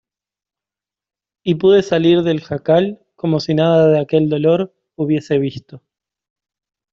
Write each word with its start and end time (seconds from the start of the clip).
y 1.43 1.53
pude 1.53 1.83
salir 1.83 2.23
del 2.23 2.41
jacal 2.41 3.05
como 3.15 3.39
si 3.39 3.53
nada 3.53 3.87
de 3.87 3.99
aquel 3.99 4.29
dolor 4.29 4.73
hubiese 4.95 5.37
visto. 5.37 5.83